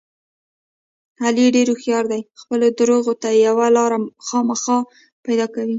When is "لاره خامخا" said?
3.77-4.77